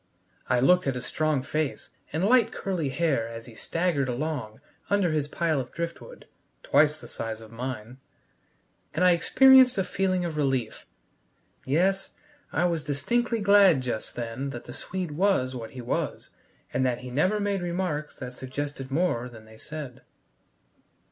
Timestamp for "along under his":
4.09-5.27